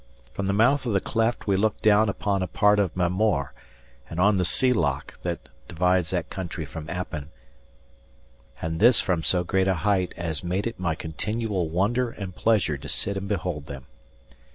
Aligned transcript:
From 0.33 0.47
the 0.47 0.51
mouth 0.51 0.87
of 0.87 0.93
the 0.93 0.99
cleft 0.99 1.45
we 1.45 1.55
looked 1.55 1.83
down 1.83 2.09
upon 2.09 2.41
a 2.41 2.47
part 2.47 2.79
of 2.79 2.95
Mamore, 2.97 3.53
and 4.09 4.19
on 4.19 4.37
the 4.37 4.45
sea 4.45 4.73
loch 4.73 5.13
that 5.21 5.47
divides 5.67 6.09
that 6.09 6.27
country 6.31 6.65
from 6.65 6.89
Appin; 6.89 7.29
and 8.63 8.79
this 8.79 8.99
from 8.99 9.21
so 9.21 9.43
great 9.43 9.67
a 9.67 9.75
height 9.85 10.15
as 10.17 10.43
made 10.43 10.65
it 10.65 10.79
my 10.79 10.95
continual 10.95 11.69
wonder 11.69 12.09
and 12.09 12.35
pleasure 12.35 12.79
to 12.79 12.87
sit 12.89 13.15
and 13.15 13.27
behold 13.27 13.67
them. 13.67 13.85